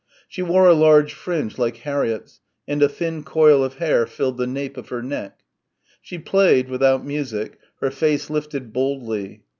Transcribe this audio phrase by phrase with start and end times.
[0.27, 4.47] She wore a large fringe like Harriett's and a thin coil of hair filled the
[4.47, 5.41] nape of her neck.
[6.01, 9.43] She played, without music, her face lifted boldly.